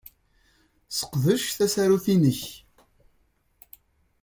[0.89, 2.41] Sseqdec tasarut-nnek.